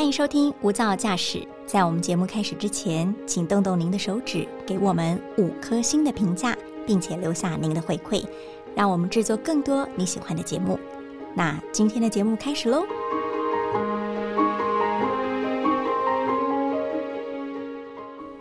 [0.00, 1.46] 欢迎收听无噪驾驶。
[1.66, 8.24] 在我们节目开始之前，请动动您的手指，给我们五颗星的评价，并且留下您的回馈，
[8.74, 10.80] 让我们制作更多你喜欢的节目。
[11.34, 12.82] 那今天的节目开始喽！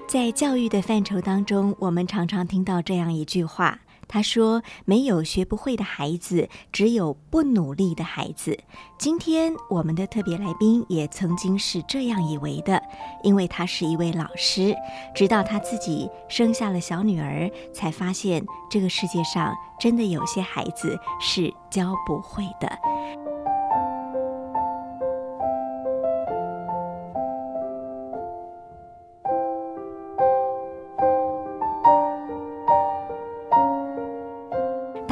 [0.07, 3.77] 在教育的范畴当中，我们常常听到这样一句话。
[4.09, 8.57] 他说：“没有学不会的孩子，只有不努力的孩子。”
[8.97, 12.81] 今天我们的特别来宾也曾经是这样以为的，
[13.23, 14.75] 因为他是一位老师，
[15.13, 23.28] 直到他自己生下了小女儿，才发现这个世界上真的有些孩子是教不会的。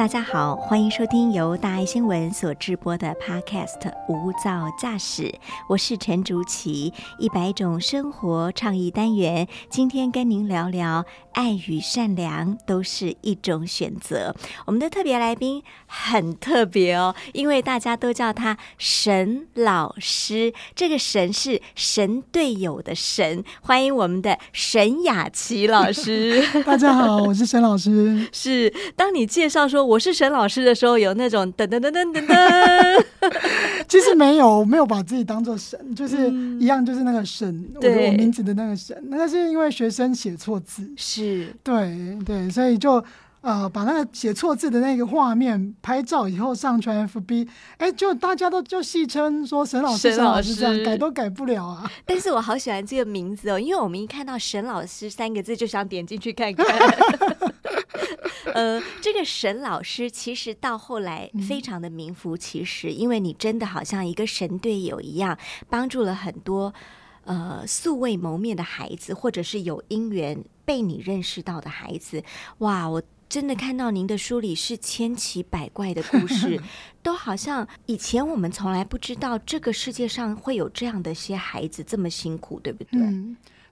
[0.08, 5.24] 大家好，欢迎收听由大爱新闻所直播的 Podcast《无噪驾驶》，
[5.68, 14.34] 我是陈竹琪，一百种生活倡议单元，今天跟您聊聊爱与善良都是一种选择。
[14.64, 23.44] 我们的特别来宾很特别哦，因为大家都叫他沈老师，这个神是神队友的神。
[23.60, 26.42] 欢迎我们的沈雅琪老师。
[26.64, 28.26] 大家好，我是沈老师。
[28.32, 29.88] 是，当你介绍说。
[29.88, 33.04] 我是沈老师的时候，有那种噔噔噔噔噔噔。
[33.88, 38.96] 其实没有，没有把自己当做神，就是一样，就是那个神，我我名字的那个神。
[39.08, 43.02] 那是因为学生写错字，是对对，所以就
[43.40, 51.90] 呃把那个写错字的那个画面拍照以后上传 FB，哎，就大家都就戏称说沈老师，沈老师这样改都改不了啊。
[52.04, 56.66] 但是我好喜欢这个名字哦，因为我们一看到沈老师三个字就想点进去看看。
[58.54, 66.72] 呃，这个沈老师其实到后来非常的名副其实，因为你真的好像一个神队友一样，帮助了很多
[67.24, 72.22] 呃素未谋面的孩子，或者是有因缘被你认识到的孩子。
[72.58, 76.58] 哇，我真的看到您的书里是千奇百怪的故事，
[77.02, 83.00] 都好像以前我们从来不知道这个世界上会有这样的些孩子这么辛苦，对不对？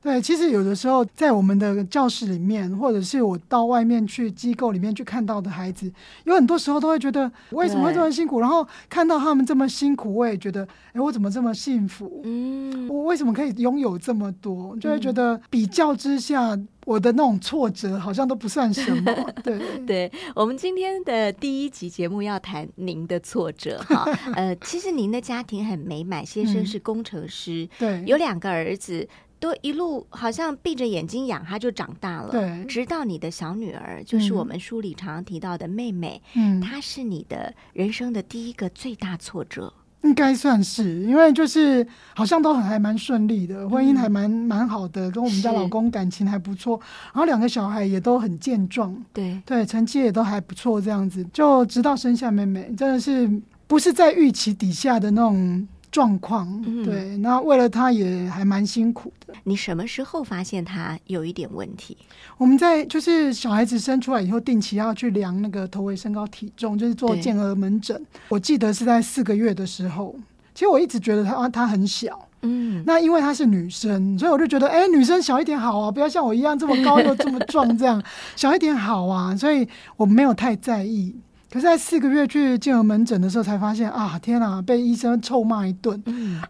[0.06, 8.39] 对，其实有的时候在我们的教室里面，或者是我到外面去机构里面去看到的孩子，有很多时候都会觉得为什么会这么辛苦？
[8.39, 10.62] 然后看到他们这么辛苦，我也觉得，
[10.93, 12.22] 哎，我怎么这么幸福？
[12.25, 14.77] 嗯，我为什么可以拥有这么多？
[14.77, 19.12] 就会觉得比较之下，我的那种挫折好像都不算什么。
[19.43, 24.09] 对，对我们今天的第一集节目要谈您的挫折哈。
[24.37, 29.09] 呃，其实您的家庭很美满，先生是工程师，对，有两个儿子。
[29.39, 32.31] 都一路好像闭着眼睛养，他就长大了。
[32.31, 46.81] 对，直到你的小女儿，就是我们书里常常提到的妹妹，嗯，她是你的人生的第一个最大挫折，应该算是，因为就是好像都很还蛮顺利的，婚姻还蛮蛮好的，跟我们家老公感情还不错，
[47.13, 49.41] 然后两个小孩也都很健壮，对。
[49.45, 53.31] 对，成绩也都还不错，这样子，就直到生下妹妹，真的是
[53.67, 55.69] 不是在预期底下的那种。
[55.91, 59.35] 状况对，那为了他也还蛮辛苦的。
[59.45, 61.97] 你什么时候发现他有一点问题？
[62.39, 68.01] 我们在就是小孩子生出来以后，定期要去量那个头围、身高、体重，就是做健儿门诊。
[68.29, 70.15] 我记得是在四个月的时候。
[70.55, 78.03] 其实我一直觉得他他很小，嗯，那因为她是女生，所以我就觉得，哎，女生小一点好啊，不要像我一样这么高又这么壮，这样
[78.37, 81.15] 小一点好啊，所以我没有太在意。
[81.51, 86.03] 可是，在四个月去健儿门诊的时候，才发现啊，天啊，被医生臭骂一顿。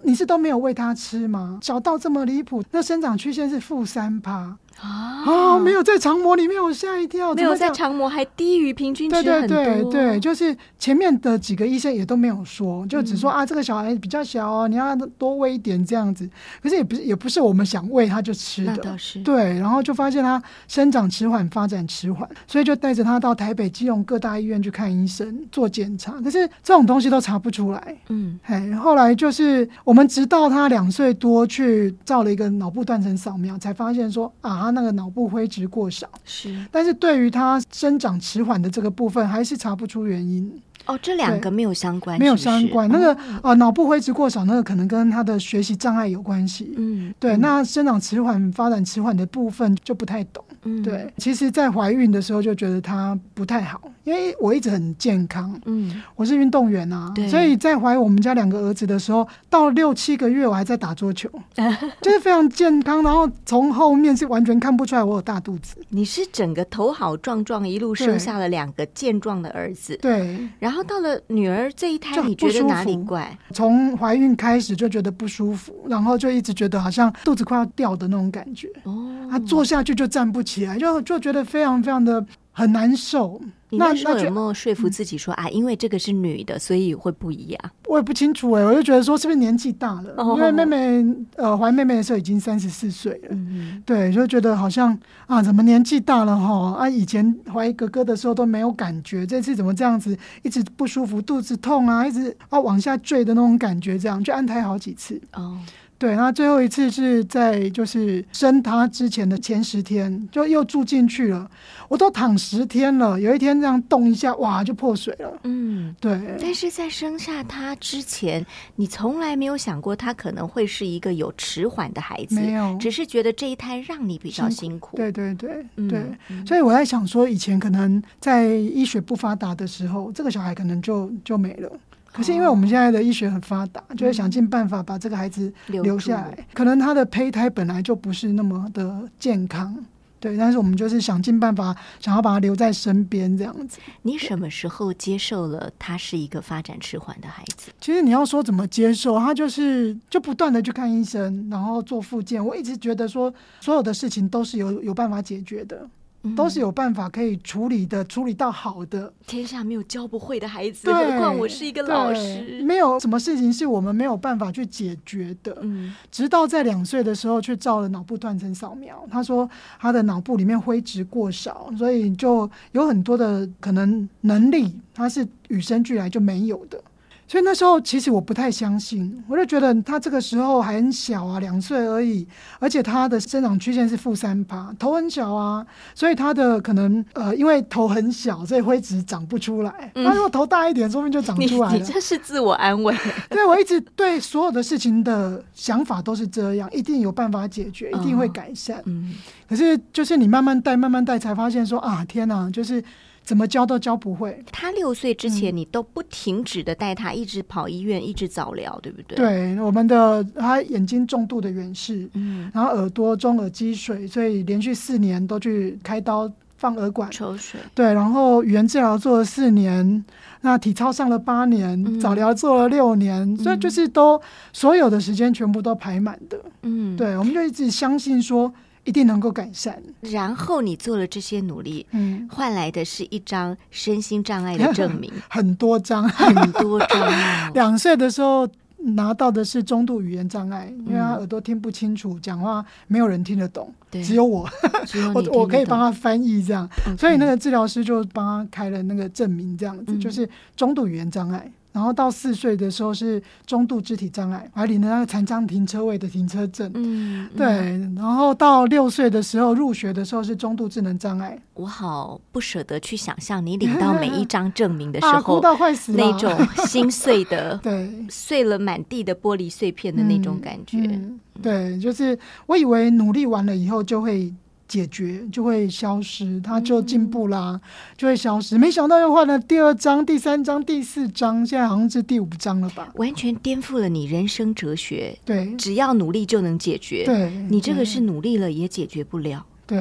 [0.03, 1.59] 你是都没有喂他吃吗？
[1.63, 4.57] 小到这么离谱，那生长曲线是负三趴。
[4.81, 7.35] 啊没有在长模里面，我吓一跳。
[7.35, 9.49] 没有在长模，还低于平均值很多。
[9.49, 16.29] 对对对对，就是前面的几个医生也都没有说，就只说啊，这个小孩比较小哦，你要多喂一点这样子。
[16.63, 18.73] 可是也不是也不是我们想喂他就吃的。
[18.77, 19.21] 那倒是。
[19.23, 26.13] 对，然后就发现他生长迟缓，发展迟缓，所以就带着他到台北基隆各大医院去看医生做检查。
[26.21, 27.97] 可是这种东西都查不出来。
[28.11, 28.39] 嗯。
[28.45, 34.66] 哎，后来就是我们直到他两岁多去照了一个脑部断层扫描，才发现说啊。
[34.67, 40.61] 他那个脑部灰质过少是，但是对于他生长迟缓的这个部分，还是查不出原因。
[40.85, 42.89] 哦，这两个没有相关，没有相关。
[42.89, 46.75] 那个啊，脑部灰质过少，那个可能跟他的学习障碍有关系。
[46.77, 47.37] 嗯，对。
[47.39, 50.45] 那生长迟缓、发展迟缓的部分就不太懂。
[50.69, 61.31] 嗯对，其实，在怀孕的时候就觉得他不太好，因为我一直很健康，嗯，我是运动员啊，所以在怀我们家两个儿子的时候，到六七个月我还在打桌球，
[62.03, 65.77] 就是非常健康，然后从后面是完全看不出来我有大肚子。
[65.91, 73.39] 你是整个头好壮壮，一路生下了两个健壮的儿子，对，然后到了女儿这一胎，你觉得哪里怪？
[73.55, 83.41] 从怀孕开始就觉得不舒服，然后就一直觉得好像肚子快要掉的那种感觉，哦，她坐下去就站不起来，就就觉得非常非常的很难受。
[83.71, 87.61] 你那时候有没有说服自己说啊，因为这个是女的，所以会不一样？
[87.89, 90.15] 我也不清楚哎，我就觉得说是不是年纪大了？
[90.37, 93.37] 因为妹妹呃怀妹妹的时候已经三十四岁了，
[93.85, 94.97] 对，就觉得好像
[95.27, 96.75] 啊，怎么年纪大了哈？
[96.79, 105.59] 啊，以前怀哥哥的时候都没有感觉，这次怎么这样子，一直不舒服，肚子痛啊，一直啊往下坠的那种感觉，这样就安胎好几次哦。
[105.99, 111.51] 对，那最后一次是在就是生他之前的前十天，就又住进去了。
[111.89, 115.39] 我都躺十天了，有一天这样动一下，哇，就破水了。
[115.45, 116.21] 嗯，对。
[116.41, 118.45] 但是在生下他之前，
[118.75, 124.97] 你从来没有想过他可能会是一个有迟缓的孩子，没有，只是觉得这一胎让你比较辛苦。
[124.97, 126.03] 对对对对，
[126.45, 131.71] 所以我在想说，以前可能在医学不发达的时候，这个小孩可能就就没了。
[132.17, 136.47] 可是因为我们现在的医学很发达，就会想尽办法把这个孩子留下来。
[136.55, 139.77] 可能他的胚胎本来就不是那么的健康，
[140.19, 140.35] 对。
[140.37, 143.79] 但是我们就是想尽办法，想要把他留在身边这样子。
[144.03, 147.71] 你什么时候接受了他是一个发展迟缓的孩子？
[147.81, 152.45] 其实你要说怎么接受，他就是就不断的去看医生，然后做复健。
[152.45, 155.87] 我一直觉得说，所有的事情都是有有办法解决的。
[156.35, 159.13] 都是有办法可以处理的，处理到好的。
[159.27, 162.63] 天下没有教不会的孩子，何况我是一个老师。
[162.65, 165.57] 没有什么事情是我们没有办法去解决的。
[165.61, 176.81] 嗯，直到在两岁的时候去照了脑部断层扫描，他说他的脑部里面灰质过少，所以就有很多的可能能力，他是与生俱来就没有的。
[177.29, 182.27] 所以那时候其实我不太相信，我就觉得他这个时候还很小啊，两岁而已，
[182.61, 189.91] 而且他的生长曲线是负三趴，头很小啊，所以他的可能呃，因为头很小，所以灰质长不出来。
[189.95, 191.77] 那如果头大一点，说不定就长出来了。
[191.77, 192.95] 你 这是自我安慰。
[193.29, 198.81] 对，我一直对所有的事情的想法都是这样，一定有办法解决，一定会改善。
[198.87, 199.15] 嗯。
[199.49, 202.83] 可是就是你慢慢带，慢慢带，才发现说啊，天哪，就是。
[203.27, 204.41] 怎么教都教不会。
[204.53, 209.17] 他六岁之前，你都不停止的带他，一直跑医院，一直早疗，对不对？
[209.17, 217.59] 对，我们的他眼睛重度的远视，嗯，然后耳朵中耳积水，所以连续四年都去开刀放耳管抽水。
[217.75, 220.05] 对，然后语言治疗做了四年，
[220.43, 224.23] 那体操上了八年，早疗做了六年，所以就是都
[224.53, 226.39] 所有的时间全部都排满的。
[226.63, 228.55] 嗯，对，我们就一直相信说。
[228.87, 229.83] 一定能够改善。
[230.01, 237.13] 然后你做了这些努力，嗯，换来的是一张身心障碍的证明， 很多张，很多张。
[237.53, 238.49] 两岁的时候
[238.79, 244.49] 拿到的是中度语言障碍，因为他耳朵听不清楚，讲话没有人听得懂，只有我，
[245.15, 251.51] 我我可以帮他翻译这样，所以那个治疗师就帮他开了那个证明，这样子就是中度语言障碍。
[251.77, 256.71] 然后到四岁的时候是中度肢体障碍，还领了那个残障停车位的停车证。
[256.75, 257.47] 嗯，对。
[257.95, 261.39] 然后到六岁的时候入学的时候是中度智能障碍。
[261.53, 266.35] 我好不舍得去想象你领到每一张证明的时候， 哭到快死那种
[266.67, 270.99] 心碎的， 对，碎了满地的玻璃碎片的那种感觉。
[271.43, 274.33] 对，就是我以为努力完了以后就会。
[274.69, 277.61] 解决就会消失，它就进步啦，
[277.97, 278.59] 就会消失。
[278.59, 282.91] 没想到又换了第二章、第三章、第四章，现在好像是第五章了吧？
[282.97, 285.17] 完全颠覆了你人生哲学。
[285.25, 287.05] 对，只要努力就能解决。
[287.05, 289.45] 对，你这个是努力了也解决不了。
[289.67, 289.79] 对，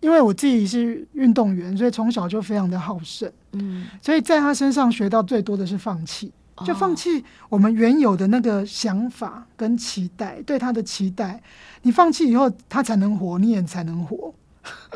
[0.00, 3.30] 因为我自己是运动员，所以从小就非常的好胜。
[3.52, 6.32] 嗯，所以在他身上学到最多的是放弃。
[6.66, 11.42] 就放弃我们原有的那个想法跟期待，对他的期待，
[11.82, 14.32] 你放弃以后，他才能活，你也才能活。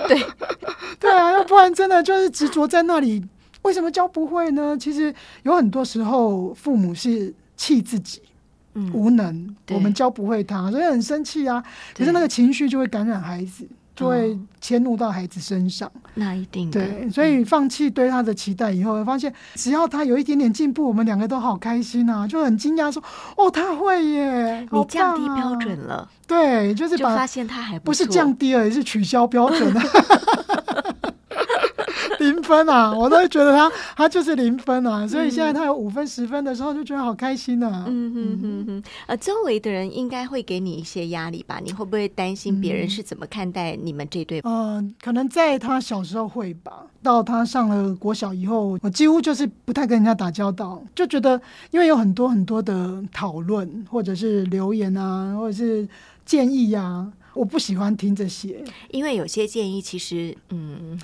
[0.07, 0.17] 对，
[1.01, 3.27] 对啊，要不然真的就是执着在那里。
[3.63, 4.77] 为什么教不会呢？
[4.79, 8.23] 其实有很多时候，父母是气自己
[8.93, 11.61] 无能，我们教不会他，所以很生气啊。
[11.97, 13.67] 可是那个情绪就会感染孩子。
[13.97, 23.03] 就会迁怒到孩子身上，那一定对，所以放弃对他的期待以后，发现只要他有一点点进步，我们两个都好开心啊，就很惊讶说
[23.37, 29.81] ：“哦，他会耶！”你降低标准了，对，就是把发现他还不是降低而已，是取消标准了。
[32.47, 32.93] 零分啊！
[32.97, 37.85] 我都觉得他他就是零分啊，所以现在他有五分、十分的时候，就觉得好开心啊。
[37.89, 41.61] 嗯嗯嗯嗯，呃，周围的人应该会给你一些压力吧？
[41.63, 44.41] 你会不会担心别人是怎么看待你们这对？
[44.45, 46.85] 嗯，可能在他小时候会吧。
[47.03, 55.89] 到他上了国小以后，我几乎就是不太跟人家打交道，就觉得因为有很多很多的讨论，或者是留言啊，或者是
[56.25, 57.07] 建议呀。
[57.37, 60.99] 我不喜欢听这些，因为有些建议其实，嗯，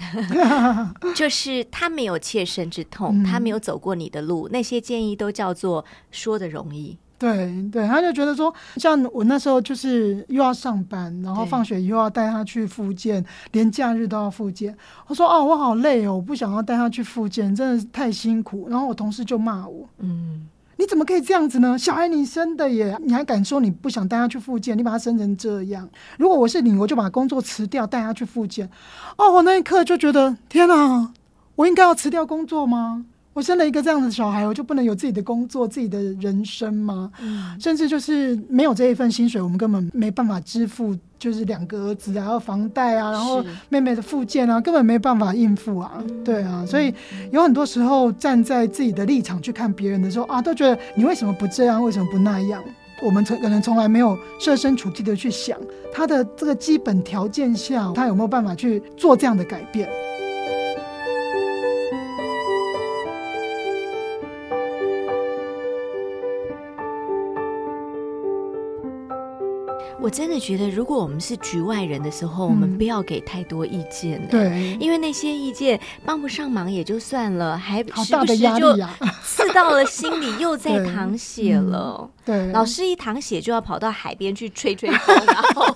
[1.14, 6.96] 就是他没有切身之痛，他没有走过你的路，那些建议都叫做说的容易。
[7.18, 14.76] 对对，他就觉得说，像我那时候就是又要上班，然后放学又要带他去复健，连假日都要复健。
[15.06, 18.68] 我说哦，我好累哦，我不想要带他去复健，真的是太辛苦。
[18.68, 20.48] 然后我同事就骂我，嗯。
[20.82, 21.78] 你怎么可以这样子呢？
[21.78, 24.76] 小孩你生的耶，你还敢说你不想带他去复健？
[24.76, 28.68] 你把他生成这样，如果我是你，我就把工作辞掉，带他去复健。
[29.16, 31.12] 哦，我那一刻就觉得，天哪，
[31.54, 33.06] 我应该要辞掉工作吗？
[33.34, 37.10] 我生了一个这样的小孩，我就不能有自己的工作、自己的人生吗？
[37.22, 46.02] 嗯，甚至就是没有这一份薪水，我们根本没办法支付，就是两个儿子，然后房贷啊，然后妹妹的附件啊，根本没办法应付啊。
[46.22, 46.92] 对啊，所以
[47.30, 52.62] 有很多时候站在自己的立场去看别人的时候啊，都觉得你为什么不这样，为什么不那样？
[53.02, 55.58] 我们从可能从来没有设身处地的去想
[55.92, 59.88] 他的这个基本条件下，他有没有办法去做这样的改变。
[70.00, 74.26] 我真的觉得，如果我们是局外人的时候，我们不要给太多意见。
[74.28, 78.76] 对，因为那些意见帮不上忙也就算了，还时不时就
[79.22, 82.08] 刺到了心里，又在淌血了。
[82.24, 85.66] 对，老师一淌血就要跑到海边去吹吹风，然后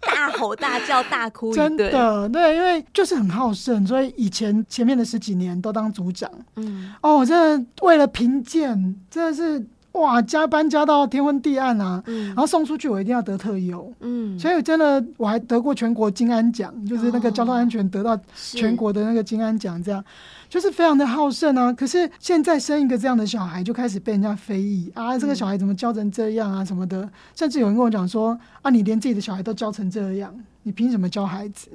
[0.00, 1.54] 大吼大叫、大哭。
[1.54, 6.30] 真的，对，因为就是很好胜，所以以前前面的十几年都当组长。
[6.56, 9.64] 嗯，哦，我真的为了评鉴，真的是。
[9.92, 12.02] 哇，加班加到天昏地暗啊！
[12.06, 13.92] 嗯，然后送出去，我一定要得特优。
[14.00, 20.02] 嗯，所以真的我还得过全国金安奖，就是那个交通安全得到全国的那个金安奖，这样
[20.48, 21.70] 就是非常的好胜啊。
[21.72, 31.68] 可是现在生一个这样的小孩，就开始被人家非议啊，这个小孩怎么教成这样啊什么的，甚至有人跟我讲说啊，你连自己的小孩都教成这样，你凭什么教孩子？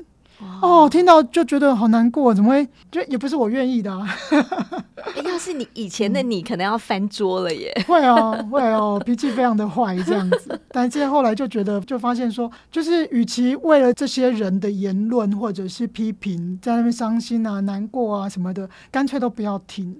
[0.62, 2.68] 哦，听到就觉得好难过，怎么会？
[2.92, 3.92] 就也不是我愿意的。
[5.26, 7.74] 要是你以前的你，可能要翻桌了耶。
[7.88, 10.60] 会哦，会哦，脾气非常的坏这样子。
[10.70, 20.00] 但是后来就觉得，就发现说，就是与其为了这些人的言论或者是批评，在那边伤心啊、难过啊什么的，干脆都不要听。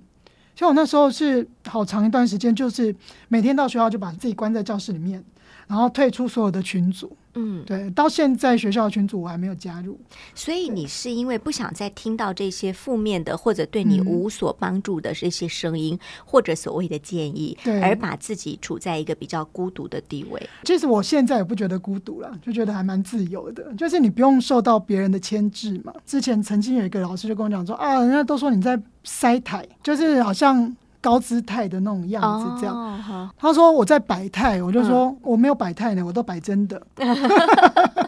[0.56, 2.96] 像我那时候是好长一段时间，就是
[3.28, 5.24] 每天到学校就把自己关在教室里面。
[5.68, 10.00] 然后退出所有的群组，嗯，对，到现在学校群组我还没有加入。
[10.34, 20.50] 所以你是因为不想再听到这些负面的或者对你无所帮助的这些声音，或者所谓的建议，而把自己处在一个比较孤独的地位。
[20.64, 25.94] 其实我现在也不觉得孤独了，就觉得还蛮自由的，就是你不用受到别人的牵制嘛。
[26.06, 30.76] 之前曾经有一个老师就跟我讲说啊，人家都说你在塞台，就是好像。
[31.08, 33.32] 高姿态的那种样子，这样。
[33.38, 36.82] 他说我在摆态，我就说我没有摆态呢，我都摆真的。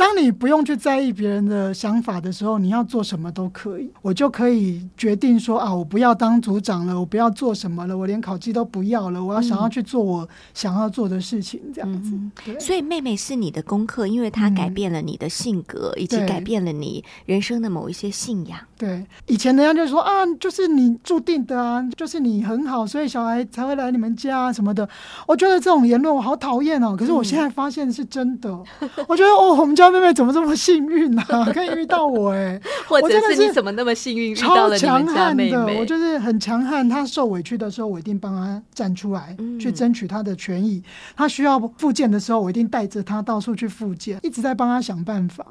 [0.00, 3.90] 当你不用去在意别人的想法的时候，你要做什么都可以。
[4.00, 12.18] 我就可以决定说啊，我不要当组长了，我不要做什么了，我连考绩都不要了，我要想要去做我想要做的事情，这样子。
[12.58, 18.58] 所以妹妹是你的功课，因为她改变了你的性格，以及改变了你人生的某一些信仰。
[18.78, 24.88] 对，以前人家就说啊，就是你注定的啊，就是你很好，所以小孩才会来你们家什么的。
[25.26, 26.96] 我觉得这种言论我好讨厌哦。
[26.98, 28.50] 可是我现在发现是真的。
[29.06, 29.89] 我觉得哦，我们家。
[29.90, 31.22] 妹妹怎么这么幸运呢？
[31.52, 36.88] 可以遇到我哎， 或者是你怎么那么幸运遇到了强悍的，我就是很强悍。
[36.88, 40.82] 她受委屈的时候，我一定帮她站出来，去争取她的权益。
[41.16, 45.44] 她需要复健的时候，我一定带着她到处去复健，一直在帮她想办法。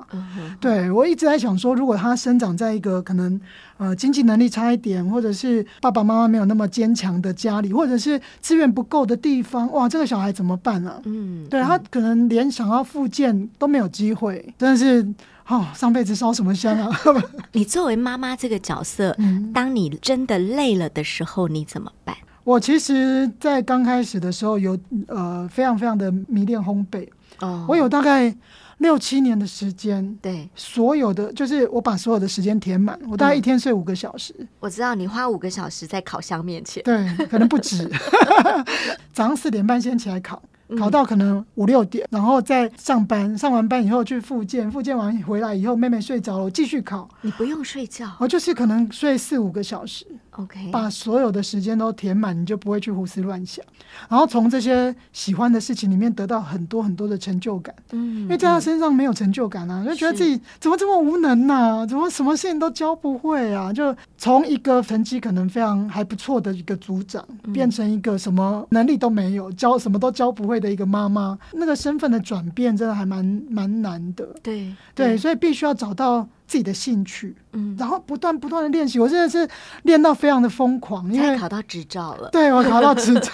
[0.60, 3.39] 对我一直在想说，如果她生长在一个可能
[3.79, 11.01] 呃经济能力差一点，或者是爸爸妈妈没有那么坚强的家里，或者是资源不够的地方，哇，这个小孩怎么办啊？
[11.05, 14.53] 嗯，对他可能连想要复健都没有机会。
[14.59, 15.03] 真的是
[15.48, 16.95] 哦，上辈子烧什么香啊！
[17.53, 19.17] 你作为妈妈这个角色，
[19.51, 22.15] 当你真的累了的时候，你怎么办？
[22.43, 27.07] 我其实，在刚开始的时候，有呃，非常非常的迷恋烘焙
[27.39, 27.65] 哦。
[27.67, 28.36] 我有大概
[28.79, 33.00] 六七年的时间，对所有的，就是我把所有的时间填满。
[33.09, 34.33] 我大概一天睡五个小时。
[34.59, 37.89] 我知道你花五个小时在烤箱面前，对，可能不止。
[39.13, 40.41] 早上四点半先起来烤。
[40.77, 47.09] 考到可能五六点，然后再上班，上完班以后去复健，复健完回来以后，妹妹睡着了，我继续考。
[47.21, 53.65] 你不用睡觉，我就是可能睡四五个小时，OK，把所有的时间都填满，你就不会去胡思乱想。
[54.07, 57.74] 然后从这些喜欢的事情里面得到很多很多的成就感。
[57.91, 61.86] 嗯，因为在他身上没有成就感啊，就觉得自己怎么这么无能呐？
[61.88, 63.74] 怎么什么事情都教不会啊？
[63.74, 74.27] 就从一个成绩可能非常还不错的一个组长，变成一个什么能力都没有、教什么都教不会的一个妈妈，那个身份的转变真的还蛮蛮难的。
[74.41, 76.27] 对对，所以必须要找到。
[76.49, 79.47] 自己的兴趣，嗯，然后不断不断的练习，我真的是
[79.83, 82.27] 练到非常的疯狂，因为考到执照了。
[82.31, 83.31] 对，我考到执照。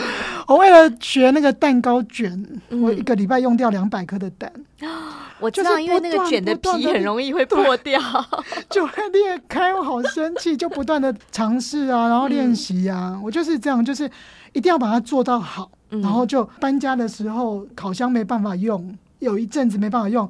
[0.46, 4.52] 我为了学那个蛋糕卷，我一个礼拜用掉两百颗的蛋。
[5.40, 7.98] 我知道，因为那个卷的皮很容易会破掉，
[8.68, 9.74] 就会裂开。
[9.74, 13.18] 我好生气，就不断的尝试啊， 然后练习啊。
[13.24, 14.04] 我就是这样，就是
[14.52, 15.70] 一定要把它做到好。
[15.88, 20.28] 然后就搬家的时候，烤箱没办法用，有一阵子没办法用。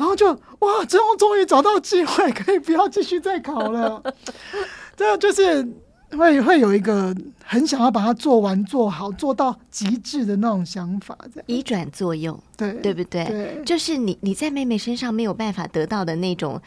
[0.00, 4.02] 然后就哇，最后终于找到机会，可以不要继续再考了。
[4.96, 5.62] 这就是
[6.12, 7.14] 会会有一个
[7.44, 13.26] 很想要把它做完、做好、做到极致的那种想法，这样以转作用，对对不对？
[13.26, 16.58] 对，就是你你在妹妹身上没有办法得到的那种。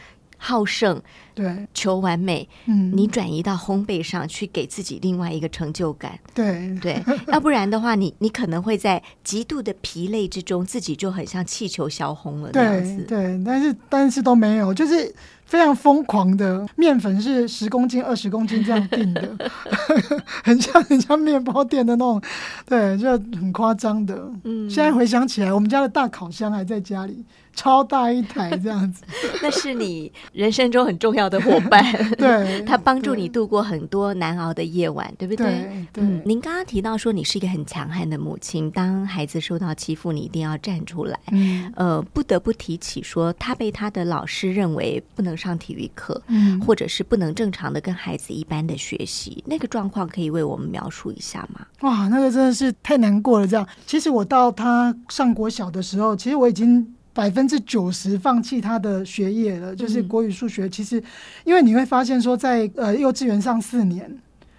[0.46, 1.00] 好胜，
[1.34, 6.78] 对，求完美，嗯，你转移到烘焙上去，给自己另外一个成就感，对。
[6.82, 15.14] 对， 要不然的话，你你可能会在极度的疲累之中，自己就很像气球消烘了，对对，但是但是都没有，就是
[15.46, 19.50] 非常疯狂的，面粉是十公斤、二十公斤这样定的，
[20.44, 22.20] 很像很像面包店的那种，
[22.66, 24.30] 对，就很夸张的。
[24.44, 27.24] 嗯，现在回想起来，我们家的大烤箱还在家里。
[27.54, 29.02] 超大一台这样子，
[29.42, 31.84] 那是你人生中很重要的伙伴。
[32.18, 35.86] 对， 他帮助你度过很多难熬的夜晚，对不对？
[35.92, 36.04] 对。
[36.24, 41.18] 您刚刚提到说你是一个很强悍的母亲，当孩子受到欺负，你一定要站出来。
[41.32, 41.72] 嗯。
[41.76, 51.66] 呃，不得不提起说，他被他的老师认为不能上体育课，嗯，或者是不能正常的跟孩子一般的学习，那个状况可以为我们描述一下吗？
[51.80, 53.46] 哇，那个真的是太难过了。
[53.46, 56.93] 这样，其实我到他上国小的时候，其实我已经。
[57.14, 60.68] 百分之九十放弃他的学业了，就是国语、数学。
[60.68, 61.02] 其实，
[61.44, 64.18] 因为你会发现说，在呃幼稚园上四年，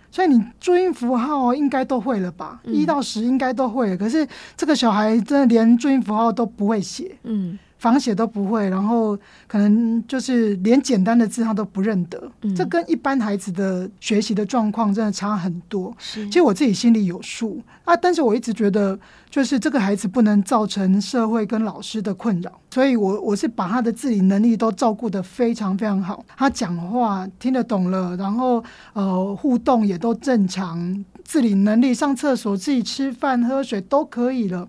[0.10, 2.62] 所以你注音符号应该都会了吧？
[2.64, 3.96] 一到十应该都会。
[3.98, 7.60] 可是这个小孩真的连注音符号都不会写，嗯。
[7.86, 9.16] 仿写都不会，然后
[9.46, 12.20] 可能就是连简单的字他都不认得，
[12.56, 15.96] 这跟一般孩子的学习的状况真的差很多。
[16.00, 17.62] 其实我自己心里有数。
[17.84, 18.98] 啊，但是我一直觉得，
[19.30, 34.68] 就是这个孩子不能造成社会跟老师的困扰，所以我我是把他的自理能力都照顾的非常非常好，他讲话听得懂了，然后呃互动也都正常，自理能力上厕所、自己吃饭、喝水都可以了。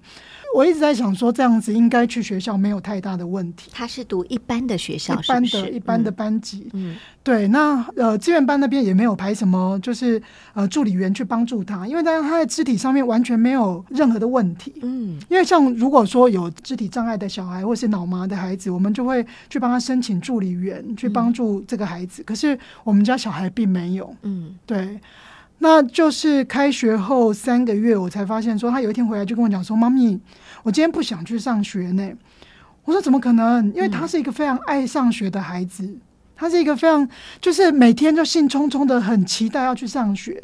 [0.57, 3.71] 我一直在想说，这样子应该去学校没有太大的问题。
[3.75, 6.71] 他是读一般的学校，一般的一般的班级。
[6.73, 7.47] 嗯，对。
[7.49, 10.21] 那呃，志愿班那边也没有排什么，就是
[10.55, 14.73] 呃助理员去帮助他，因为他他在肢体上面完全没有任何的问题。
[14.81, 22.23] 嗯，因为像如果说有肢体障碍的小孩或是脑麻的孩子，我们就会去帮他申请助理员去帮助这个孩子。
[22.23, 24.11] 可是我们家小孩并没有。
[24.23, 24.99] 嗯，对。
[25.59, 30.21] 那就是开学后三个月，我才发现说，他有一天回来就跟我讲说：“妈咪，
[30.67, 32.11] 我今天不想去上学呢。”
[32.85, 33.73] 我说：“怎么可能？
[33.73, 35.89] 因为他是一个非常爱上学的孩子，
[36.35, 37.09] 他是一个非常
[37.41, 40.43] 就是每天就兴冲冲的，很期待要去上学。”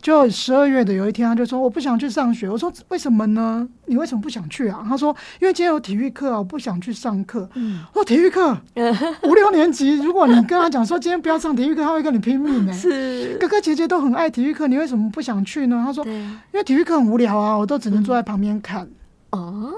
[0.00, 2.48] 就十二月的有一天，他就说我不想去上学。
[2.48, 3.68] 我说为什么呢？
[3.86, 4.86] 你为什么不想去啊？
[4.88, 7.50] 他说因为今天有体育课啊，我不想去上课。
[7.54, 8.56] 嗯，我说体育课
[9.26, 12.72] 五六年级，如果你跟他讲说今天不要上体育课，他会跟你拼命呢。
[12.72, 15.82] 是哥哥姐姐都很爱体育课，你为什么不想去呢？
[15.84, 18.88] 他说因为体育课很无聊啊，我都只能坐在旁边看。
[19.30, 19.74] 哦，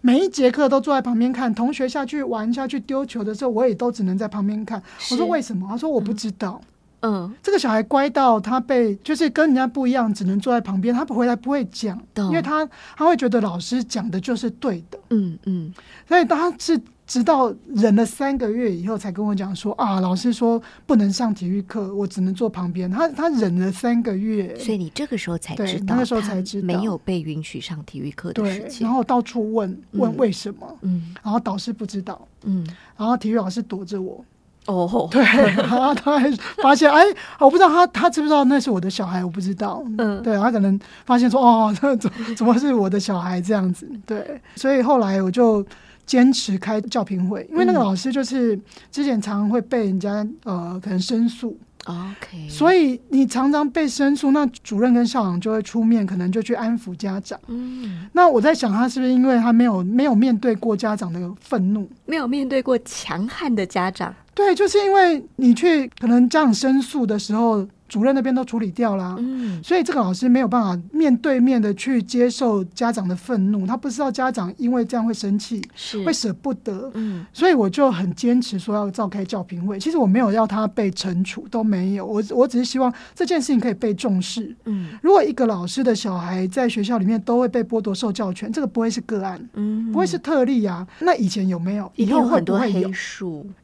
[0.00, 4.82] 每一节课都坐在旁边看，同学下去玩下去丢球的时候，我也都只能在旁边看。
[5.10, 5.66] 我说为什么？
[5.68, 6.60] 他说我不知道。
[7.00, 10.92] 嗯，这个小孩乖到他被就是跟人家不一样，只能坐在旁边。
[10.92, 14.98] 他不回来不会讲，因为他他会觉得老师讲的就是对的。
[15.10, 15.72] 嗯嗯，
[16.08, 22.88] 所以他是直到忍了三个月以后，才跟我讲说啊，老师说不能上体育课，我只能坐旁边。
[22.90, 28.86] 他他忍了三个月，所以你这个时候才知道，那个时候才知道没有被允许上体育课的事情。
[28.86, 34.22] 然后到处问问为什么，嗯，然后导师不知道，嗯，然后体育老师躲着我。
[34.68, 36.30] 哦，对，然后他还
[36.62, 37.02] 发现，哎，
[37.38, 39.82] 我不知道他他知不知道那是我的小孩，我不知道。
[39.96, 43.90] 嗯，对他可能发现说，哦，怎怎么是我的小孩这样子？
[44.06, 45.64] 对，所以后来我就
[46.04, 48.60] 坚持开教评会，因为那个老师就是
[48.92, 51.58] 之前常常会被人家呃可能申诉。
[51.86, 57.40] OK，所以你常常被申诉，那主任跟校长就会出面，可能就去安抚家长。
[57.46, 64.14] 嗯，那我在想，他是不是因为他没有没有面对过家长的愤怒，没有面对过强悍的家长？
[64.38, 79.78] 对，就是因为你去可能这样申诉的时候，主任那边都处理掉了，嗯，所以这个老师没有办法面对面的去接受家长的愤怒，他不知道家长因为这样会生气，是会舍不得，嗯，所以我就很坚持说要召开教评会。
[79.78, 84.54] 其实我没有要他被惩处，都没有，我我只是希望这件事情可以被重视。
[84.66, 90.86] 嗯，如果一个老师的小孩在学校里面都会被剥夺受教权，这个不会是个案，嗯，不会是特例啊。
[91.00, 91.90] 那以前有没有？
[91.96, 92.90] 以后会不会有？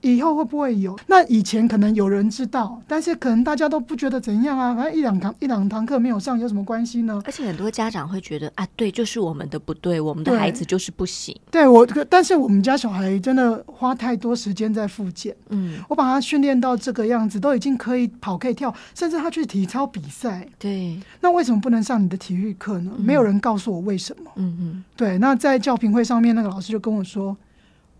[0.00, 0.98] 以后会不会有？
[1.06, 4.13] 那以前可能有人知道，但是可能大家都不觉得。
[4.20, 4.74] 怎样啊？
[4.74, 7.20] 反正一两堂一两堂课没有上，有什么关系呢？
[7.24, 11.35] 而且很多家长会觉得啊，对，就是我们的不对，我们的孩子就是不行。
[11.50, 15.35] 对我，但是我们家小孩真的花太多时间在复健。
[15.48, 20.46] 嗯，我把他训练到这个样子，都已经可以跑可以跳，甚至他去体操比赛。
[20.59, 22.92] 对，那为什么不能上你的体育课呢？
[22.98, 24.31] 没有人告诉我为什么。
[24.37, 25.18] 嗯嗯，对。
[25.18, 27.37] 那在教评会上面，那个老师就跟我说，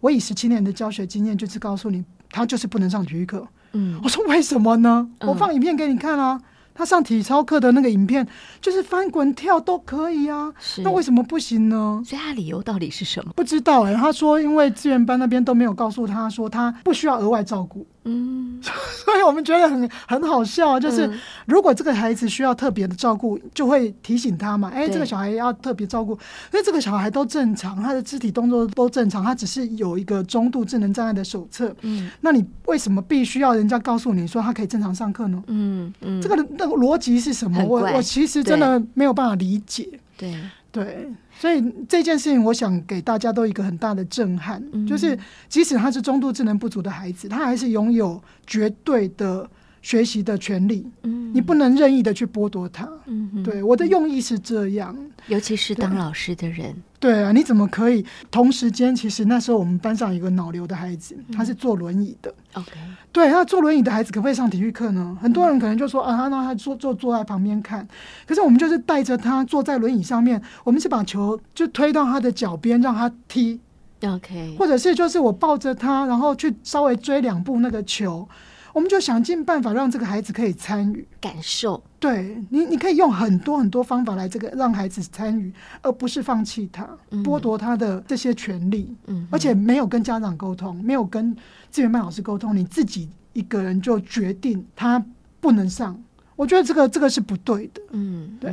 [0.01, 3.47] 我以十七年的教学经验，就是告诉你，他就是不能上体育课。
[3.75, 5.09] 嗯，我说为什么呢？
[5.21, 6.41] 我放影片给你看啊，
[6.73, 8.27] 他上体操课的那个影片
[8.61, 12.03] 就是翻滚跳都可以啊，那为什么不行呢？
[12.05, 13.33] 所以他理由到底是什么？
[13.37, 17.87] 不知道哎，他说因为资源班那边都没有告诉他说他不需要额外照顾。
[18.05, 21.11] 嗯， 所以我们觉得很很好笑，就是
[21.47, 31.75] 如果这个孩子需要特别的照顾，就会提醒他嘛，哎，这个小孩要特别照顾，因为这个小孩都正常，他的肢体动作都正常，他只是有一个中度智能障碍的手册。
[31.81, 35.43] 嗯，那你为什么必须要人家告诉你说他可以正常上课呢？
[35.47, 37.65] 嗯嗯，这个那个逻辑是什么？
[37.65, 39.89] 我我其实真的没有办法理解。
[40.17, 40.35] 对
[40.71, 41.09] 对。
[41.39, 45.19] 所以这件事情，我想给大家都一个很大的震撼，就是
[45.49, 49.49] 即使他是中度智能不足的孩子，他还是拥有绝对的。
[49.85, 58.97] 学习的权利，嗯，你不能任意的去剥夺他，嗯，对，我的用意是这样，尤其是当老师的人，对啊，你怎么可以同时间？
[58.97, 62.71] 其实那时候我们班上有个脑瘤的孩子，他是坐轮椅的，OK，
[63.13, 65.19] 对，那坐轮椅的孩子可不可以上体育课呢？
[65.21, 67.87] 很多人可能就说啊，他让他坐坐坐在旁边看，
[68.27, 73.61] 可是我们就是带着他坐在轮椅上面，我们是把球就推到他的脚边让他踢
[74.03, 78.27] ，OK，或者是就是我抱着他，然后去稍微追两步那个球。
[78.75, 81.81] 我们就想尽办法让这个孩子可以参与、感受。
[82.01, 86.87] 对你，你可以用很多很多方法来这个让孩子参与，而不是放弃他、
[87.23, 88.93] 剥夺他的这些权利。
[89.07, 91.35] 嗯，而且没有跟家长沟通，没有跟
[91.71, 95.03] 资源班老师沟通，你自己一个人就决定他
[95.41, 95.97] 不能上。
[96.37, 98.53] 我觉得这个这个是不对的，嗯，对。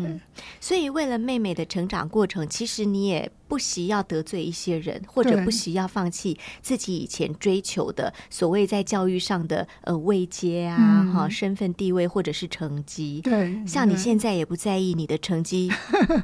[0.60, 13.20] 所以为了妹妹的成长过程，其实你也不惜要得罪一些人，或者不惜要放弃自己以前追求的所谓在教育上的呃位阶啊，哈，身份地位或者是成绩。
[13.22, 15.72] 对，像你现在也不在意你的成绩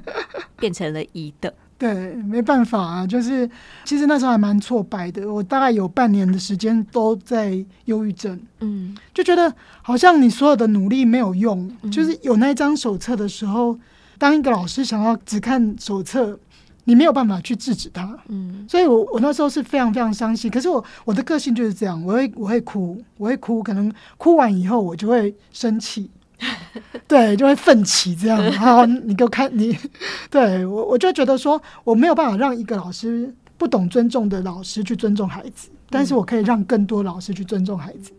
[0.60, 1.54] 变成了一的。
[1.78, 3.48] 对，没办法啊，就是
[3.86, 5.32] 其实那时候还蛮挫败的。
[5.32, 11.70] 我大概有半年的时间都在忧郁症，嗯，就觉得好像你所有的努力没有用。
[11.92, 13.78] 就是有那一张手册的时候，
[14.18, 16.40] 当一个老师想要只看手册，
[16.86, 20.50] 你没有办法去制止他，嗯，所以我我那时候是非常非常伤心。
[20.50, 26.10] 可是我我的个性就是这样，我会我会哭，我会哭，可能哭完以后我就会生气。
[27.08, 28.42] 对，就会奋起这样。
[28.52, 29.78] 然后，你给我看你，
[30.30, 38.12] 对我我就觉得说，我没有办法让一个老师不懂尊重的老师去尊重孩子，但是我可以让更多老师去尊重孩子。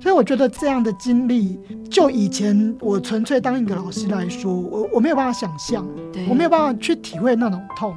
[0.00, 1.56] 所以我觉得这样的经历，
[1.88, 5.86] 就以前我纯粹当一个老师来说，我我没有办法想象，
[6.28, 7.94] 我没有办法去体会那种痛。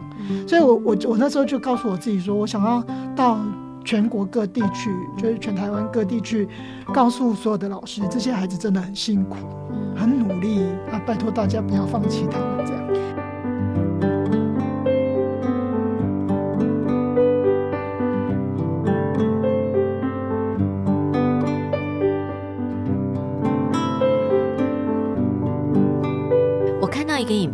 [0.47, 2.83] 所以我我我那时候就告诉我自己说，我想要
[3.15, 3.39] 到。
[3.85, 6.49] 全国各地去，就是全台湾各地去，
[6.93, 9.37] 告诉所有的老师，这些孩子真的很辛苦，
[9.95, 10.99] 很努力啊！
[11.05, 12.84] 拜托大家不要放弃他们，这样。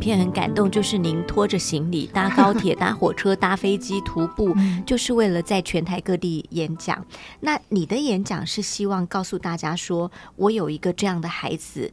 [0.01, 4.53] 片很感动，就是您拖着行李搭高铁、 搭火车、搭飞机、徒步，
[4.85, 7.05] 就是为了在全台各地演讲。
[7.39, 11.91] 那你的演讲是希望告诉大家说，我有一个这样的孩子。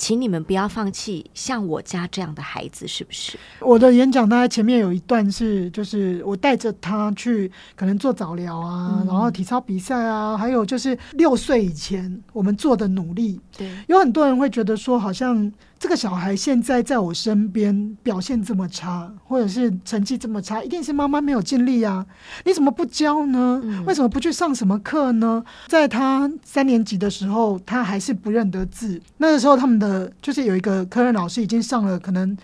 [0.00, 3.36] 请你们不要放弃像我家这样的孩子，是不是？
[3.58, 13.40] 我的演讲大概前面有一段是，就是我带着他去可能做早疗啊，然后体操比赛啊，还有就是六岁以前我们做的努力。
[13.56, 22.06] 对，有很多人会觉得说，好像这个小孩现在在我身边表现这么差，或者是成绩这么差，一定是妈妈没有尽力啊？
[22.44, 23.60] 你怎么不教呢？
[23.84, 25.44] 为什么不去上什么课呢？
[25.66, 29.88] 在他三年级的时候，他还是不认得字，那个时候他们的。
[29.88, 32.36] 呃，就是有一个科任老师已经上了可能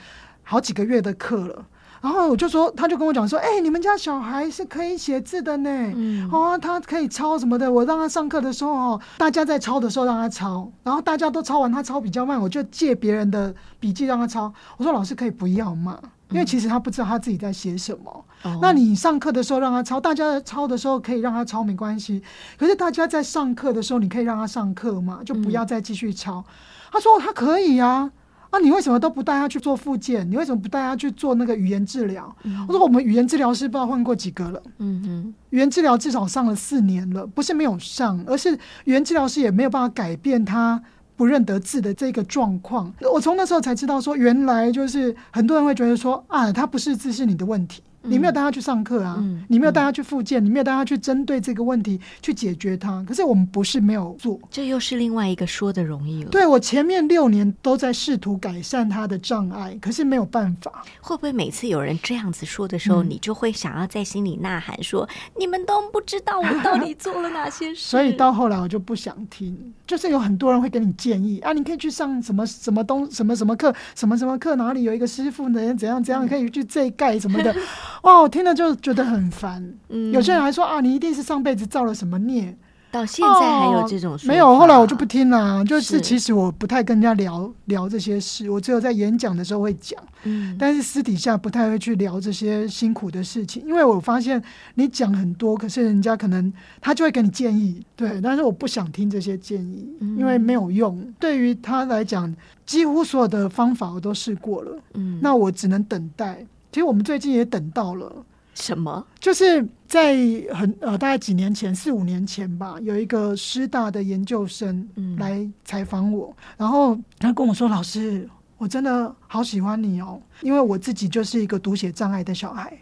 [0.42, 1.66] 好几个月的课了，
[2.04, 14.52] 然后我就说，他就跟我讲说，哎，你们家小孩是可以写字的呢，嗯，哦，他可以抄什么的，我让他上课的时候哦，大家在抄的时候让他抄，然后大家都抄完，他抄比较慢，我就借别人的笔记让他抄。
[14.76, 18.24] 我说老师可以不要嘛，因为其实他不知道他自己在写什么。
[18.60, 22.22] 那你上课的时候让他抄，大家抄的时候可以让他抄没关系。
[22.58, 26.44] 可是大家在上课的时候，你可以让他上课嘛，就不要再继续抄。
[26.92, 28.10] 他说他可以呀，
[28.54, 30.30] 啊，你为什么都不带他去做复健？
[30.30, 32.34] 你为什么不带他去做那个语言治疗？
[32.68, 34.62] 我说我们语言治疗师不知道换过几个了。
[34.78, 40.80] 嗯嗯，语言治疗至少上了四年了，不是没有上，而是语言治疗师也没有办法改变他。
[41.16, 47.80] 不认得字的这个状况，我从那时候才知道说，原来就是很多人会觉得说啊，他不是字是你的问题。
[48.04, 53.02] 你没有带他去上课啊，你没有带他去复健，你没有带他去针对这个问题去解决它。
[53.08, 56.30] 可是我们不是没有做，这又是另外一个说的容易了。
[56.30, 60.84] 对我前面六年都在试图改善他的障碍，可是没有办法。
[61.00, 67.80] 会不会每次有人这样子说的时候，你就会想要在心里呐喊说：“你们都不知道我到底做了哪些事？
[67.88, 69.72] ”所以到后来我就不想听。
[69.86, 75.76] 就是有很多人会给你建议啊，你可以去上什么什么东什么什么课，什么什么课哪里有一个师傅能？
[75.76, 77.54] 怎样怎样可以去这盖什么的。
[78.02, 79.62] 哇，我听了就觉得很烦。
[79.88, 82.57] 嗯，有些人还说啊，你一定是上辈子造了什么孽。
[82.90, 84.57] 到现在还有这种没有？
[84.57, 85.64] 后来我就不听了。
[85.64, 90.00] 就是其实我不太跟人家聊聊这些事，我只有在演讲的时候会讲。
[90.22, 94.40] 嗯，但是私底下不太会去聊这些辛苦的事情，因为我发现
[94.74, 97.85] 你讲很多，可是人家可能他就会给你建议。
[97.96, 101.12] 对，但是我不想听这些建议，因为没有用。
[101.18, 102.33] 对于他来讲，
[102.64, 104.78] 几乎所有的方法我都试过了。
[104.92, 106.46] 嗯，那我只能等待。
[106.74, 108.12] 其实我们最近也等到了。
[108.56, 109.06] 什么？
[109.20, 110.16] 就是在
[110.52, 122.76] 很呃，大概几年前，四五年前吧，有一个师大的研究生来采访我，然后他跟我说：“老师。”我真的好喜欢你哦，因为我自己就是一个读写障碍的小孩，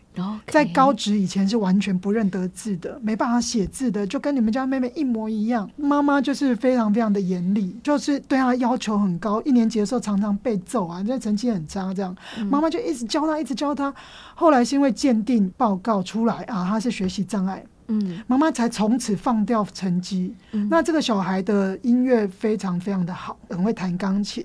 [0.47, 5.69] 在高职以前是完全不认得字的，没办法写字的，就跟你们家妹妹一模一样。
[5.77, 9.41] 妈妈就是非常非常的严厉，就是对她要求很高。
[9.43, 12.15] 一年级的时候常常被揍啊，这成绩很差，这样
[12.51, 13.93] 妈妈就一直教她，一直教她。
[14.35, 17.65] 后来是因为鉴定报告出来啊，她是学习障碍。
[17.89, 20.33] 嗯，妈妈才从此放掉成绩。
[20.71, 24.45] 那这个小孩的音乐非常非常的好，很会弹钢琴，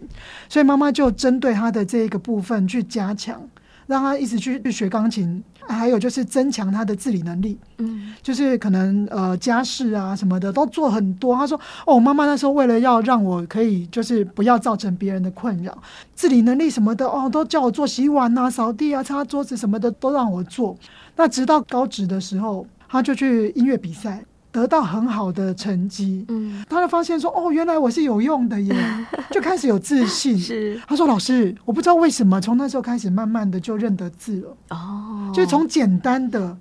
[0.50, 3.40] 所以妈妈就针对他的这一个部分去加强，
[3.88, 7.58] 让他一直去去学钢琴，还有就是增强他的自理能力。
[7.80, 11.36] 嗯，就是可能呃家事啊什么的都做很多。
[11.36, 15.76] 他说：“哦，妈妈那时候为了要让我可以就是不要造成别人的困扰，
[16.14, 20.78] 自理能力什么的哦，都叫我做洗碗啊、扫地啊、擦桌子什么的都让我做。
[21.16, 24.24] 那直到高职的时候。”他就去音乐比赛，
[24.58, 26.26] 得到很好的成绩。
[26.30, 28.76] 嗯，他就发现说：“哦，原来我是有用的耶！”
[29.30, 30.36] 就开始有自信。
[30.36, 34.58] 是，他说：“老师，我不知道为什么，从那时候开始，慢慢的就认得字了。
[34.70, 36.58] 哦，就从简单的，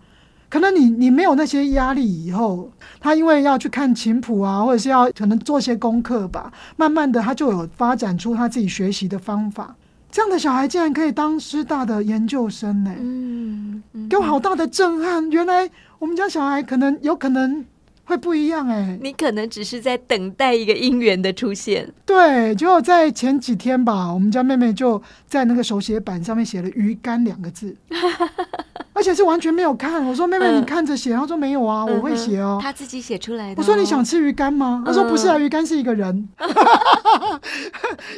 [0.51, 9.75] 可能你你没有那些压力以后，他因为要去看琴谱啊，或者是要可能做些功课吧，慢慢的他就有发展出他自己学习的方法。
[10.11, 12.95] 这样的小孩竟然可以当师大的研究生呢？
[12.99, 15.31] 嗯，给我好大的震撼！
[15.31, 15.71] 原来。
[15.99, 17.65] 我们家小孩可能有可能
[18.07, 21.93] 会不一样哎，你可能只是在等待一个姻缘的出现。
[22.07, 27.77] 对，就在前几天吧，我们家妹妹就在那个手写板上面写了“鱼竿”两个字。
[28.97, 30.03] 而且是完全没有看。
[30.07, 31.13] 我说妹妹，你看着写。
[31.13, 32.59] 她说没有啊，我会写哦。
[32.61, 33.61] 她自己写出来的。
[33.61, 34.83] 我说你想吃鱼干吗？
[34.87, 36.27] 她说不是啊，鱼干是一个人。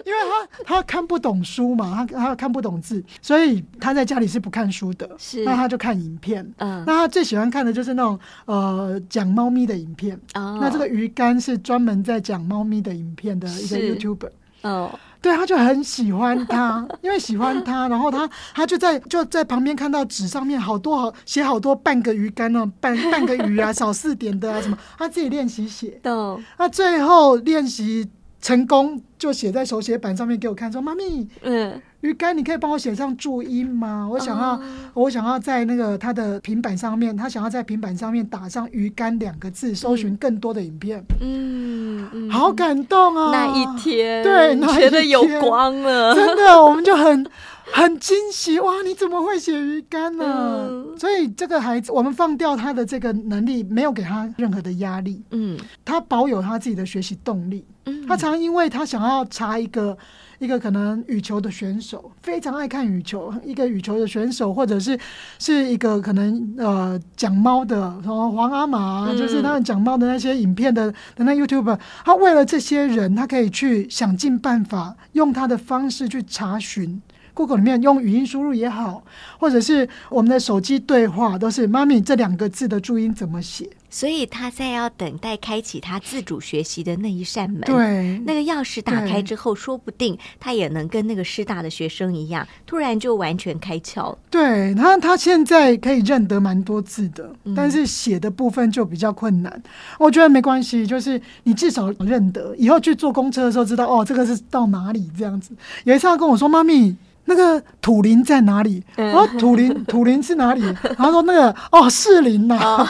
[0.06, 5.10] 因为他他看不懂书嘛，他他看不懂字，所以他在家里是不看书的。
[5.18, 6.48] 是，那他就看影片。
[6.58, 10.16] 嗯，那他最喜欢看的就是那种呃讲猫咪的影片。
[10.34, 14.30] 哦，那这个鱼干是专门在讲猫咪的影片的一个 YouTuber。
[14.62, 14.98] 哦。
[15.20, 25.98] 对，他就很喜欢他， 因为喜欢他，然后他他就在就在旁边看到纸上面好多好写好多半个鱼竿哦，半半个鱼啊，少四点的啊什么，他自己练习写。
[26.02, 26.42] 懂。
[26.56, 28.08] 那最后练习
[28.40, 34.08] 成功，就写在手写板上面给我看，说：“妈咪，嗯。”鱼竿，你可以帮我写上注音吗？
[34.08, 34.60] 我想要，
[34.94, 41.02] 我想要在那个他的平板上面，他想要在平板上面打上“鱼竿”两个字，搜寻更多的影片。
[41.20, 43.32] 嗯，好感动啊！
[43.32, 47.26] 那一天，对，觉得有光了，真的，我们就很
[47.72, 48.82] 很惊喜哇！
[48.84, 50.84] 你怎么会写鱼竿呢？
[50.98, 55.22] 所以这个孩子，我们放掉他的这个能力，没有给他任何的压力。
[55.30, 57.64] 嗯，他保有他自己的学习动力。
[57.86, 59.96] 嗯，他常因为他想要查一个。
[60.40, 64.96] 一个可能羽球的选手非常爱看羽球，一个羽球的选手，或者是
[65.40, 77.02] 是一个可能呃讲猫的，什么黄阿玛，就是他们讲猫的那些影片的的那 YouTube，他为了这些人，他可以去想尽办法，用他的方式去查询。
[77.38, 79.00] Google 里面用语音输入也好，
[79.38, 83.70] 或者是我们的手机对话，都是“妈咪”这两个字的注音怎么写。
[83.90, 94.18] 所以他在要等待开启他自主学习的那一扇门，对，那个钥匙打开之后，说不定他也能跟那个师大的学生一样，突然就完全开窍了。
[94.28, 99.62] 对他，他现在可以认得蛮多字的，但是写的部分就比较困难。
[99.98, 105.54] 我觉得没关系，就是你至少认得，以后去坐公车的时候知道哦，这个是到哪里这样子。
[105.84, 106.94] 有一次他跟我说：“妈咪，
[107.28, 110.62] 那个土林在哪里？”我说：“土林， 土林是哪里？”
[110.96, 112.58] 他说：“那个哦，士林呐。”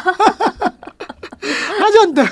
[1.79, 2.25] 他就得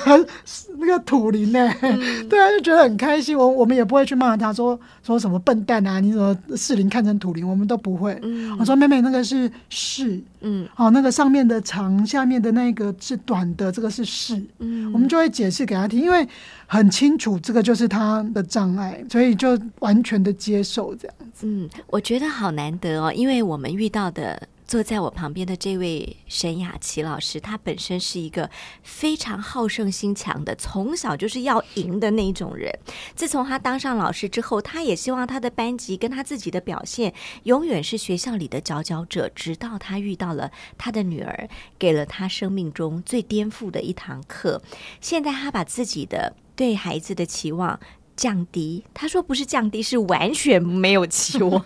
[0.79, 1.73] 那个土林呢，
[2.29, 3.37] 对啊，就觉得很开心。
[3.37, 8.19] 我我们也不会去骂他，说说什么笨蛋啊，你怎么士林看成土林，我们都不会。
[8.59, 16.27] 我说妹妹，那个是士，嗯，哦，那个上面的长，下面的那个是短的，这个是士，嗯，我们就会解释给他听，因为
[16.65, 21.47] 很清楚这个就是他的障碍，所以就完全的接受这样子。
[21.47, 24.47] 嗯，我觉得好难得哦，因为我们遇到的。
[24.67, 28.49] 坐在我旁边的这位沈雅琪老师，他本身是一个
[28.83, 32.77] 非常好胜心强的，从小就是要赢的那一种人。
[33.15, 39.31] 自从他当上老师之后，他也希望他的班级跟他自己的表现永远是学校里的佼佼者。
[39.33, 41.49] 直到他遇到了他的女儿，
[41.79, 44.61] 给了他生命中最颠覆的一堂课。
[44.99, 47.79] 现在他把自己的对孩子的期望
[48.17, 51.63] 降低，他说不是降低，是完全没有期望。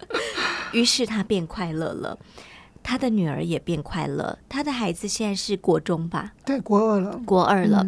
[0.72, 2.18] 于是他变快乐了，
[2.82, 4.38] 他的女儿也变快乐。
[4.48, 6.32] 他的孩子现在是国中吧？
[6.46, 7.84] 对，国二了，国二了。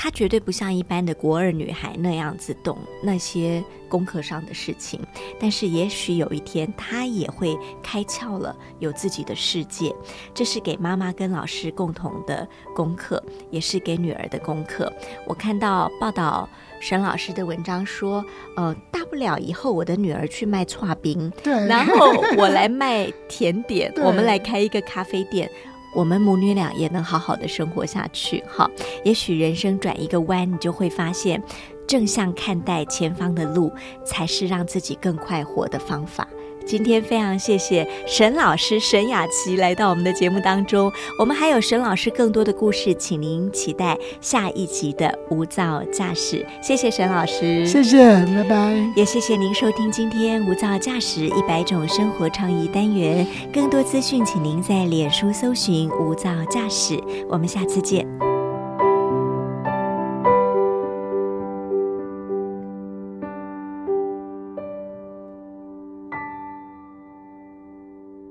[0.00, 5.00] 她绝对不像一般的国二女孩那样子懂那些功课上的事情，
[5.40, 9.92] 但是也许有一天她也会开窍了，有自己的世界。
[10.32, 14.92] 这是给妈妈跟老师共同的功课，也是给女儿的功课。
[15.26, 16.48] 我看到报道。
[16.80, 18.24] 沈老师的文章说
[18.56, 25.50] ：“呃，大不了以后我的女儿去卖串冰，对，然后我来卖甜点， 我们来开一个咖啡店，
[25.98, 28.40] 我们母女俩也能好好的生活下去。
[28.48, 28.70] 哈，
[29.04, 31.42] 也许人生转一个弯，你就会发现，
[31.88, 33.72] 正向看待前方的路，
[34.04, 36.28] 才是让自己更快活的方法。”
[36.68, 46.44] 今天非常谢谢沈老师沈雅琪来到我们的节目当中，我们还有沈老师更多的故事，请您期待下一集的无噪驾驶。
[46.62, 48.92] 谢谢沈老师，谢谢，拜拜。
[48.94, 57.02] 也谢谢您收听今天无噪驾驶一百种生活创意单元，更多资讯请您在脸书搜寻无噪驾驶。
[57.30, 58.06] 我们下次见。